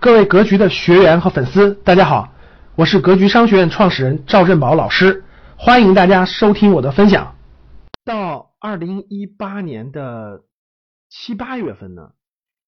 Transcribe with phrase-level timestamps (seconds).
[0.00, 2.32] 各位格局的学员和粉丝，大家好，
[2.74, 5.22] 我是格局商学院创始人赵振宝老师，
[5.58, 7.36] 欢迎大家收听我的分享。
[8.02, 10.42] 到二零一八年的
[11.10, 12.12] 七八月份呢，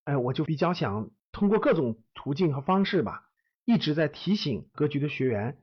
[0.05, 3.23] 哎，我就比较想通过各种途径和方式吧，
[3.65, 5.57] 一直在提醒格局的学员，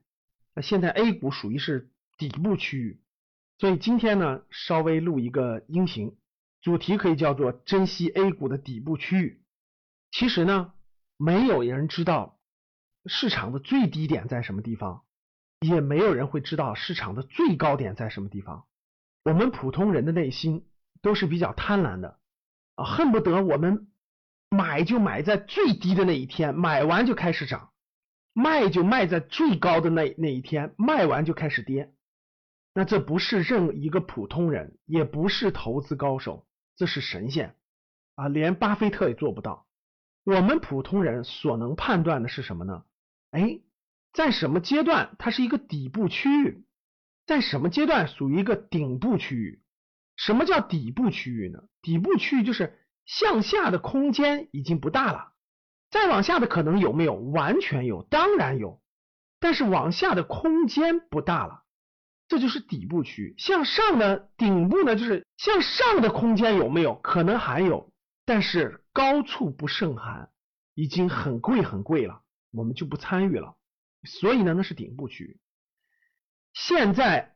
[0.55, 2.99] 那现在 A 股属于是底部区域，
[3.59, 6.15] 所以今天呢，稍微录一个音频，
[6.63, 9.43] 主题可以叫做珍惜 A 股的底部区域。
[10.11, 10.71] 其实呢。
[11.21, 12.39] 没有人知道
[13.05, 15.03] 市场的最低点在什么地方，
[15.59, 18.65] 也没有人会知道市场的最高点在什么地方。
[19.25, 20.65] 我们普通人的内心
[21.01, 22.21] 都是比较贪婪的
[22.75, 23.91] 啊，恨不得我们
[24.49, 27.73] 买就买在最低的那一天，买完就开始涨；
[28.31, 31.93] 卖就卖在最高的那那一天，卖完就开始跌。
[32.73, 37.57] 那这不是任一个普通人，也不是投资高手，这是神仙
[38.15, 39.67] 啊，连巴菲特也做不到。
[40.23, 42.83] 我们普通人所能判断的是什么呢？
[43.31, 43.59] 哎，
[44.13, 46.65] 在什么阶段它是一个底部区域，
[47.25, 49.61] 在什么阶段属于一个顶部区域？
[50.15, 51.63] 什么叫底部区域呢？
[51.81, 55.31] 底部区域就是向下的空间已经不大了，
[55.89, 57.13] 再往下的可能有没有？
[57.13, 58.81] 完全有，当然有，
[59.39, 61.63] 但是往下的空间不大了，
[62.27, 63.35] 这就是底部区域。
[63.37, 66.95] 向上的顶部呢，就是向上的空间有没有？
[66.95, 67.91] 可能还有，
[68.25, 68.78] 但是。
[68.93, 70.31] 高处不胜寒，
[70.73, 73.55] 已经很贵很贵了，我们就不参与了。
[74.03, 75.39] 所以呢，那是顶部区域。
[76.53, 77.35] 现在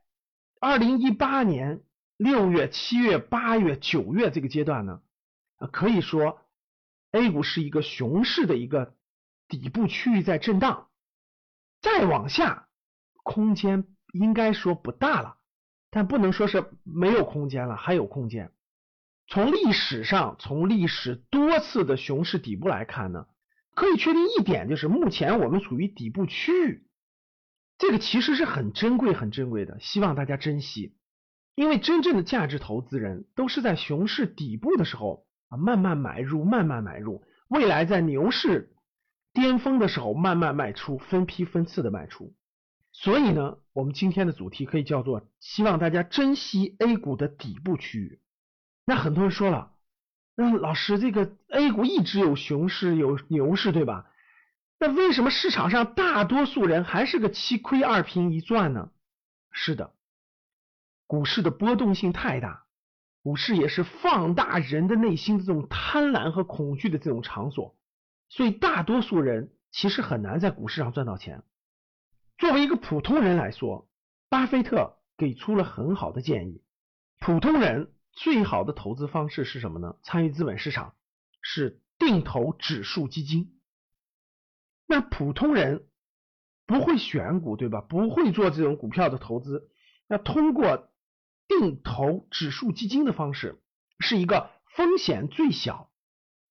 [0.59, 1.83] 二零一八年
[2.17, 5.01] 六月、七月、八月、九月这个阶段呢，
[5.71, 6.41] 可以说
[7.11, 8.95] A 股是一个熊市的一个
[9.47, 10.89] 底部区域在震荡，
[11.81, 12.67] 再往下
[13.23, 15.37] 空间应该说不大了，
[15.89, 18.51] 但不能说是没有空间了，还有空间。
[19.27, 23.25] 从历史上，从历史多次的熊市底部来看呢，
[23.73, 26.85] 可以确定一点，就是目前我们处于底部区域，
[27.77, 30.95] 这个其实是很珍贵、很珍贵的，希望大家珍惜。
[31.55, 38.73] 因为真正的价值投资人都是在熊市底部的时候啊，慢慢买入，慢慢买入，未来在牛市
[39.33, 42.33] 巅峰的时候慢慢卖出，分批分次的卖出。
[42.91, 48.19] 所以呢，我们今天的主题可以叫做希望大家珍惜 A 股的底部区域。
[48.85, 49.71] 那很多人说了，
[50.35, 54.09] 那老师，这个 A 股一直有熊市有牛市，对吧？
[54.77, 58.91] 那为什么市场上大多数人还是个七亏二平一赚呢？
[59.51, 59.93] 是的，
[61.07, 62.65] 股市的波动性太大，
[63.21, 67.77] 股市也是放大人的内心的这种贪婪和恐惧的这种场所，
[68.27, 71.43] 所以大多数人其实很难在股市上赚到钱。
[72.37, 73.87] 作为一个普通人来说，
[74.27, 76.61] 巴菲特给出了很好的建议，
[77.19, 77.92] 普通人。
[78.13, 79.97] 最好的投资方式是什么呢？
[80.03, 80.95] 参与资本市场
[81.41, 83.59] 是定投指数基金。
[84.85, 85.87] 那普通人
[86.65, 87.81] 不会选股，对吧？
[87.81, 89.69] 不会做这种股票的投资。
[90.07, 90.91] 那通过
[91.47, 93.61] 定投指数基金的方式，
[93.99, 95.91] 是一个风险最小、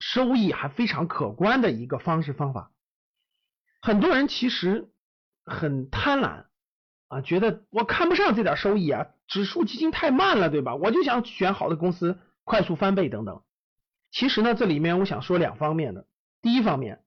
[0.01, 2.73] 收益还非常可观的一个方式方法。
[3.81, 4.93] 很多人其实
[5.45, 6.47] 很贪婪。
[7.13, 10.77] 啊，觉得我看不上这点收益啊，指数基金太慢了，对吧？
[10.77, 13.43] 我就想选好的公司，快速翻倍等等。
[14.11, 16.07] 其实呢，这里面我想说两方面的。
[16.41, 17.03] 第一方面，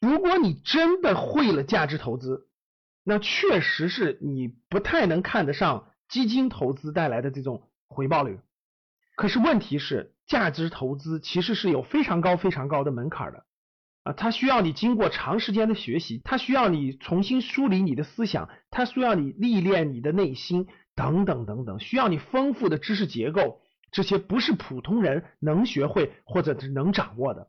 [0.00, 2.46] 如果你真的会了价值投资，
[3.02, 8.38] 那确实是你不太能看得上基金投资带来的这种回报率。
[9.16, 13.44] 可是问题是，价值投资其实是有非常高、非常高的门槛的。
[14.12, 23.60] 它需要你经过长时间的学习，它需要你重新梳理你的思想，它需要你历练你的内心，等等等等，需要你丰富的知识结构，
[23.90, 27.48] 这些不是普通人能学会或者是能掌握的。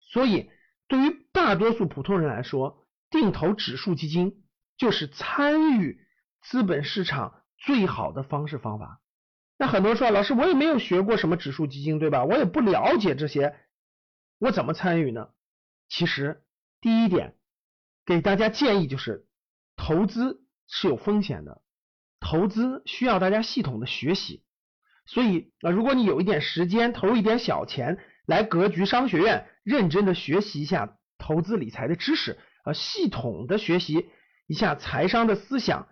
[0.00, 0.50] 所以，
[0.86, 4.44] 对于大多数普通人来说，定投指数基金
[4.76, 5.98] 就是参与
[6.42, 9.00] 资本市场最好的方式方法。
[9.56, 12.24] 那很多人说，老师，我也没有学过什么指数基金，对吧？
[12.24, 13.54] 我也不了解这些，
[14.38, 15.28] 我怎么参与呢？
[15.88, 16.42] 其实，
[16.80, 17.36] 第一点
[18.04, 19.26] 给大家建议就是，
[19.76, 21.62] 投资是有风险的，
[22.20, 24.42] 投资需要大家系统的学习。
[25.06, 34.08] 所以啊，如果你有一点时间，投一点小钱来格局商学院，认真的学习一下投资理财的知识，啊，系统的学习
[34.46, 35.88] 一下财商的思想，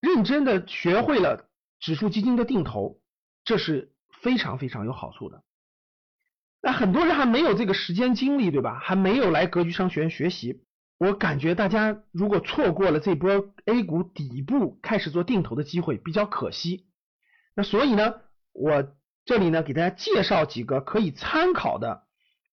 [0.00, 3.00] 认真的学会了指数基金的定投，
[3.44, 5.44] 这是非常非常有好处的。
[6.66, 8.80] 那很多人还没有这个时间精力，对吧？
[8.80, 10.64] 还没有来格局商学院学习。
[10.98, 16.88] 我感觉大家如果错过了这波 A 股底部开始做定投的机会，比较可惜。
[17.54, 18.14] 那所以呢，
[18.52, 18.92] 我
[19.24, 22.02] 这里呢给大家介绍几个可以参考的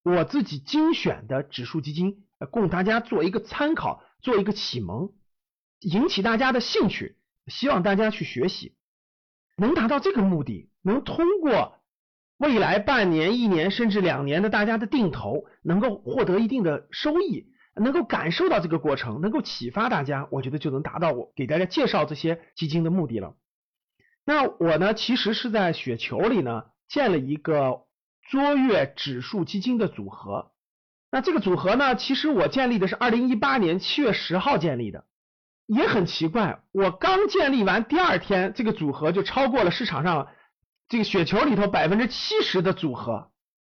[0.04, 5.12] 我自己精选的指数基金，供大家做一个参考，做一个启蒙，
[5.80, 7.18] 引起大家的兴趣，
[7.48, 8.76] 希望大家去学习，
[9.58, 11.80] 能达到这个目的，能通过
[12.44, 23.36] 未来半年、一年甚至两年的大家的定投，能够获得一定的收益，能够感受到这个过程，能够启发大家，我觉得就能达到我给大家介绍这些基金的目的了。
[24.26, 27.84] 那我呢，其实是在雪球里呢建了一个
[28.30, 30.52] 卓越指数基金的组合。
[31.10, 35.06] 那这个组合呢，其实我建立的是二零一八年七月十号建立的，
[35.66, 40.28] 也很奇怪，我刚建立完第二天，这个组合就超过了市场上
[40.90, 43.32] 这个雪球里头百分之七十的组合，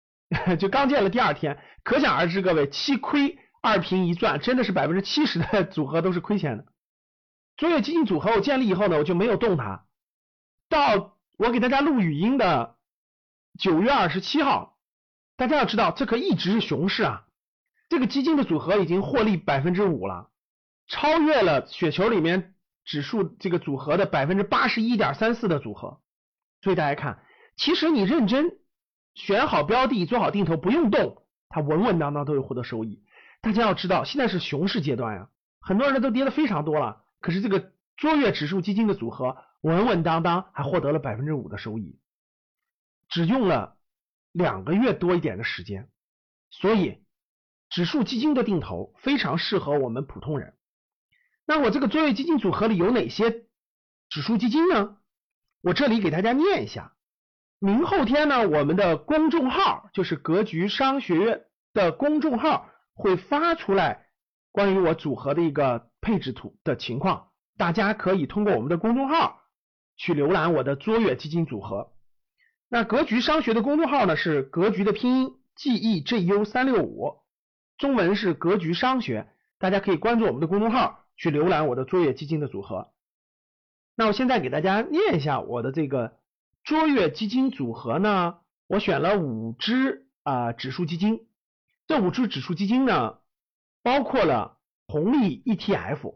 [0.60, 6.66] 就刚建了第二天，可想而知，各位七亏二平一赚，真的是百分之七十的 组合都是亏钱的。
[7.58, 9.86] 卓越基金组合我建立以后呢，我就没有动它。
[10.70, 12.78] 到我给大家录语音的
[13.58, 14.78] 九月二十七号，
[15.36, 17.26] 大家要知道，这可一直是熊市啊！
[17.90, 20.30] 这个基金的组合已经获利百分之五了，
[20.88, 22.54] 超越了雪球里面
[22.86, 26.00] 指数这个组合的百分之八十一点三四的组合。
[26.62, 27.24] 所以大家看，
[27.56, 28.60] 其实你认真
[29.14, 33.04] 选好标的，做好定投，不用动，它稳稳当当都会获得收益。
[33.42, 35.30] 大家要知道，现在是熊市阶段呀，
[35.60, 39.38] 很多人都跌的非常多了，可是这个卓越指数基金的组合。
[39.62, 42.00] 稳稳当当，还获得了百分之五的收益，
[43.10, 43.76] 只用了
[44.32, 45.90] 两个月多一点的时间，
[46.50, 47.04] 所以
[47.70, 50.54] 指数基金的定投非常适合我们普通人。
[51.46, 53.48] 那我这个卓越基金组合里有哪些
[54.08, 54.96] 指数基金呢？
[55.62, 56.94] 我这里给大家念一下。
[57.60, 64.06] 明后天呢，我们的公众号就是格局商学院的公众号会发出来
[64.52, 69.38] 关于我组合的一个配置图的情况，大家可以通过我们的公众号。
[70.02, 71.92] 去浏览我的卓越基金组合。
[72.70, 77.18] 那格局商学的公众号呢是格局的拼音 G E G U 三六五，
[77.78, 79.28] 中文是格局商学，
[79.58, 82.94] 大家可以关注我们的公众号去浏览我的卓越基金的组合。
[84.00, 86.13] 那我现在给大家念一下我的这个
[86.63, 91.28] 卓越基金组合呢，我选了五只啊指数基金，
[91.86, 93.18] 这五只指数基金呢
[93.84, 94.57] 包括了
[94.88, 96.16] 红利 ETF，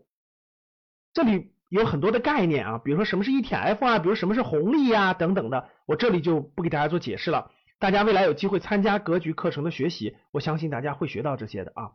[1.13, 1.51] 这里。
[1.69, 7.49] 有很多的概念啊，比如说什么是 ETF 啊，比如什么是红利啊等等的，我这里就不给大家做解释了。
[7.79, 11.93] 大家未来有机会参加格局课程的学习，我相信大家会学到这些的啊。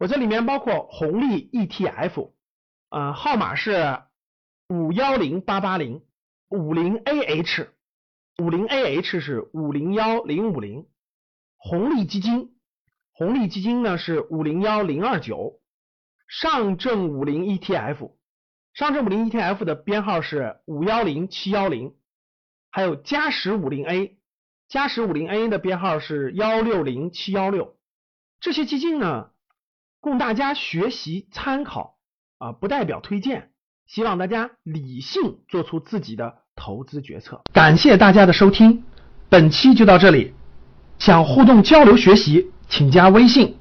[0.00, 2.32] 我这里面包括红利 ETF，
[2.90, 4.00] 呃，号码是
[4.68, 6.02] 五幺零八八零
[6.48, 7.68] 五零 AH，
[8.42, 10.88] 五零 AH 是五零幺零五零，
[11.56, 12.56] 红利基金，
[13.12, 15.60] 红利基金呢是五零幺零二九，
[16.26, 18.10] 上证五零 ETF。
[18.72, 21.94] 上证五零 ETF 的编号是五幺零七幺零，
[22.70, 24.18] 还有嘉实五零 A，
[24.68, 27.78] 嘉实五零 A 的编号是幺六零七幺六。
[28.40, 29.30] 这些基金呢，
[30.00, 31.98] 供大家学习参考
[32.38, 33.54] 啊，不代表推荐，
[33.86, 37.40] 希望大家理性做出自己的投资决策。
[37.52, 38.82] 感谢大家的收听，
[39.28, 40.34] 本期就到这里。
[40.98, 43.56] 想互动交流学习，请加微信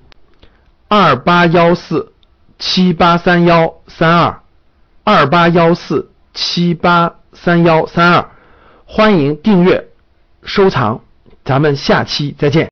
[0.88, 2.13] 二八幺四
[2.57, 4.42] 七八三幺三二。
[5.04, 8.31] 二八幺四七八三幺三二，
[8.86, 9.89] 欢迎订阅
[10.42, 11.00] 收藏，
[11.44, 12.63] 咱们下期再见。